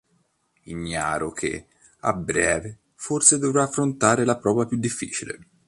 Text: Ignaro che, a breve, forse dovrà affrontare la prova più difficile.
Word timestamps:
Ignaro 0.63 1.31
che, 1.31 1.67
a 1.99 2.13
breve, 2.13 2.79
forse 2.95 3.37
dovrà 3.37 3.61
affrontare 3.61 4.25
la 4.25 4.35
prova 4.39 4.65
più 4.65 4.77
difficile. 4.77 5.39